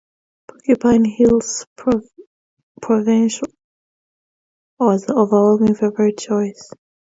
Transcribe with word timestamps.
Porcupine 0.47 1.05
Hills 1.15 1.63
Provincial 1.75 3.47
Park 3.49 3.55
was 4.79 5.05
the 5.05 5.13
overwhelmingly 5.13 5.75
favourite 5.75 6.17
choice. 6.17 6.71